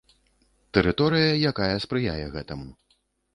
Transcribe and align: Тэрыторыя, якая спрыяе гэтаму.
Тэрыторыя, 0.77 1.27
якая 1.51 1.69
спрыяе 1.85 2.17
гэтаму. 2.39 2.67